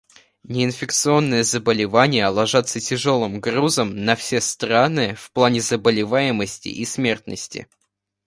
[0.41, 7.67] Неинфекционные заболевания ложатся тяжелым грузом на все страны в плане заболеваемости и смертности.